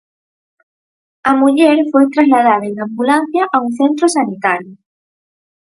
[1.29, 4.73] A muller foi trasladada en ambulancia a un centro sanitario.